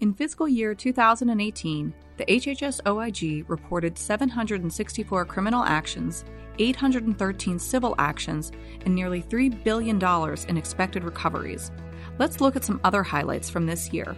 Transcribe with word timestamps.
In 0.00 0.12
fiscal 0.12 0.48
year 0.48 0.74
2018, 0.74 1.94
the 2.16 2.24
HHS 2.24 2.80
OIG 2.86 3.48
reported 3.48 3.96
764 3.96 5.24
criminal 5.24 5.62
actions, 5.62 6.24
813 6.58 7.58
civil 7.60 7.94
actions, 7.98 8.50
and 8.84 8.94
nearly 8.94 9.22
$3 9.22 9.62
billion 9.62 10.02
in 10.48 10.56
expected 10.56 11.04
recoveries. 11.04 11.70
Let's 12.18 12.40
look 12.40 12.56
at 12.56 12.64
some 12.64 12.80
other 12.82 13.04
highlights 13.04 13.48
from 13.48 13.66
this 13.66 13.92
year. 13.92 14.16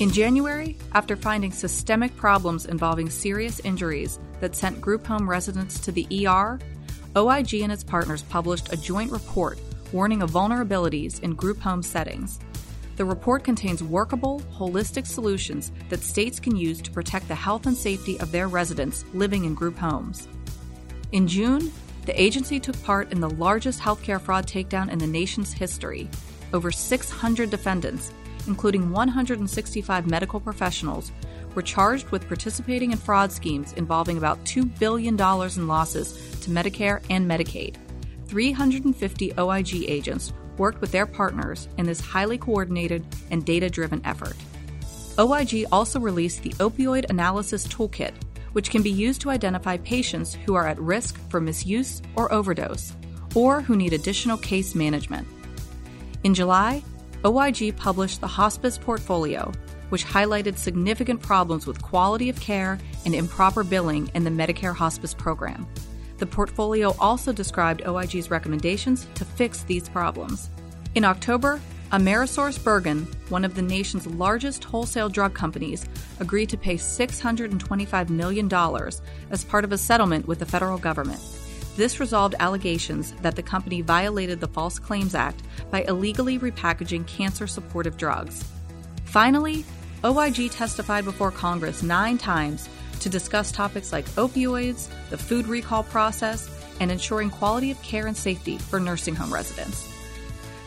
In 0.00 0.10
January, 0.10 0.76
after 0.92 1.14
finding 1.14 1.52
systemic 1.52 2.16
problems 2.16 2.66
involving 2.66 3.08
serious 3.08 3.60
injuries 3.60 4.18
that 4.40 4.56
sent 4.56 4.80
group 4.80 5.06
home 5.06 5.30
residents 5.30 5.78
to 5.80 5.92
the 5.92 6.26
ER, 6.26 6.58
OIG 7.16 7.54
and 7.62 7.70
its 7.70 7.84
partners 7.84 8.22
published 8.22 8.72
a 8.72 8.76
joint 8.76 9.12
report 9.12 9.60
warning 9.92 10.22
of 10.22 10.30
vulnerabilities 10.32 11.22
in 11.22 11.34
group 11.34 11.60
home 11.60 11.80
settings. 11.80 12.40
The 12.96 13.04
report 13.04 13.42
contains 13.42 13.82
workable, 13.82 14.40
holistic 14.56 15.06
solutions 15.06 15.72
that 15.88 16.02
states 16.02 16.38
can 16.38 16.54
use 16.54 16.80
to 16.82 16.92
protect 16.92 17.26
the 17.26 17.34
health 17.34 17.66
and 17.66 17.76
safety 17.76 18.20
of 18.20 18.30
their 18.30 18.46
residents 18.46 19.04
living 19.12 19.44
in 19.44 19.54
group 19.54 19.76
homes. 19.76 20.28
In 21.10 21.26
June, 21.26 21.72
the 22.06 22.20
agency 22.20 22.60
took 22.60 22.80
part 22.84 23.10
in 23.10 23.20
the 23.20 23.30
largest 23.30 23.80
healthcare 23.80 24.20
fraud 24.20 24.46
takedown 24.46 24.92
in 24.92 24.98
the 24.98 25.06
nation's 25.08 25.52
history. 25.52 26.08
Over 26.52 26.70
600 26.70 27.50
defendants, 27.50 28.12
including 28.46 28.92
165 28.92 30.06
medical 30.08 30.38
professionals, 30.38 31.10
were 31.56 31.62
charged 31.62 32.10
with 32.10 32.28
participating 32.28 32.92
in 32.92 32.98
fraud 32.98 33.32
schemes 33.32 33.72
involving 33.72 34.18
about 34.18 34.44
$2 34.44 34.78
billion 34.78 35.14
in 35.14 35.66
losses 35.66 36.12
to 36.42 36.50
Medicare 36.50 37.02
and 37.10 37.28
Medicaid. 37.28 37.76
350 38.26 39.32
OIG 39.38 39.84
agents 39.88 40.32
worked 40.58 40.80
with 40.80 40.92
their 40.92 41.06
partners 41.06 41.68
in 41.78 41.86
this 41.86 42.00
highly 42.00 42.38
coordinated 42.38 43.04
and 43.30 43.44
data 43.44 43.70
driven 43.70 44.00
effort. 44.04 44.36
OIG 45.18 45.66
also 45.70 46.00
released 46.00 46.42
the 46.42 46.50
Opioid 46.54 47.08
Analysis 47.08 47.66
Toolkit, 47.68 48.14
which 48.52 48.70
can 48.70 48.82
be 48.82 48.90
used 48.90 49.20
to 49.20 49.30
identify 49.30 49.76
patients 49.78 50.34
who 50.34 50.54
are 50.54 50.66
at 50.66 50.78
risk 50.78 51.18
for 51.30 51.40
misuse 51.40 52.02
or 52.16 52.32
overdose, 52.32 52.92
or 53.34 53.60
who 53.60 53.76
need 53.76 53.92
additional 53.92 54.36
case 54.38 54.74
management. 54.74 55.26
In 56.24 56.34
July, 56.34 56.82
OIG 57.24 57.76
published 57.76 58.20
the 58.20 58.26
Hospice 58.26 58.78
Portfolio, 58.78 59.52
which 59.88 60.04
highlighted 60.04 60.56
significant 60.56 61.20
problems 61.20 61.66
with 61.66 61.82
quality 61.82 62.28
of 62.28 62.40
care 62.40 62.78
and 63.04 63.14
improper 63.14 63.62
billing 63.62 64.10
in 64.14 64.24
the 64.24 64.30
Medicare 64.30 64.74
hospice 64.74 65.14
program. 65.14 65.66
The 66.18 66.26
portfolio 66.26 66.94
also 66.98 67.32
described 67.32 67.82
OIG's 67.86 68.30
recommendations 68.30 69.06
to 69.14 69.24
fix 69.24 69.62
these 69.62 69.88
problems. 69.88 70.50
In 70.94 71.04
October, 71.04 71.60
AmerisourceBergen, 71.90 73.06
one 73.30 73.44
of 73.44 73.54
the 73.54 73.62
nation's 73.62 74.06
largest 74.06 74.64
wholesale 74.64 75.08
drug 75.08 75.34
companies, 75.34 75.86
agreed 76.18 76.48
to 76.48 76.56
pay 76.56 76.74
$625 76.74 78.08
million 78.08 78.52
as 79.30 79.44
part 79.44 79.64
of 79.64 79.72
a 79.72 79.78
settlement 79.78 80.26
with 80.26 80.38
the 80.38 80.46
federal 80.46 80.78
government. 80.78 81.20
This 81.76 81.98
resolved 81.98 82.36
allegations 82.38 83.12
that 83.22 83.34
the 83.34 83.42
company 83.42 83.80
violated 83.80 84.40
the 84.40 84.48
False 84.48 84.78
Claims 84.78 85.14
Act 85.14 85.42
by 85.70 85.82
illegally 85.82 86.38
repackaging 86.38 87.06
cancer 87.06 87.46
supportive 87.46 87.96
drugs. 87.96 88.44
Finally, 89.04 89.64
OIG 90.04 90.50
testified 90.50 91.04
before 91.04 91.30
Congress 91.30 91.82
nine 91.82 92.18
times 92.18 92.68
to 93.04 93.10
discuss 93.10 93.52
topics 93.52 93.92
like 93.92 94.08
opioids, 94.16 94.88
the 95.10 95.18
food 95.18 95.46
recall 95.46 95.82
process, 95.84 96.50
and 96.80 96.90
ensuring 96.90 97.30
quality 97.30 97.70
of 97.70 97.80
care 97.82 98.06
and 98.06 98.16
safety 98.16 98.56
for 98.56 98.80
nursing 98.80 99.14
home 99.14 99.32
residents. 99.32 99.86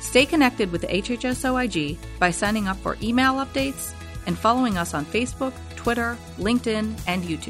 Stay 0.02 0.26
connected 0.26 0.72
with 0.72 0.82
the 0.82 0.88
HHS 0.88 1.44
OIG 1.50 1.98
by 2.20 2.30
signing 2.30 2.68
up 2.68 2.78
for 2.78 2.96
email 3.02 3.34
updates 3.34 3.94
and 4.28 4.38
following 4.38 4.78
us 4.78 4.94
on 4.94 5.04
Facebook, 5.06 5.54
Twitter, 5.76 6.16
LinkedIn, 6.38 6.98
and 7.08 7.24
YouTube. 7.24 7.46